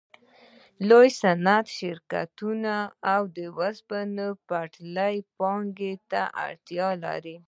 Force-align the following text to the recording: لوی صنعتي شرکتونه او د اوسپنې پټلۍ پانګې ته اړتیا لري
لوی 0.87 1.09
صنعتي 1.21 1.71
شرکتونه 1.79 2.75
او 3.13 3.21
د 3.35 3.37
اوسپنې 3.59 4.27
پټلۍ 4.47 5.15
پانګې 5.37 5.93
ته 6.11 6.21
اړتیا 6.45 6.89
لري 7.05 7.37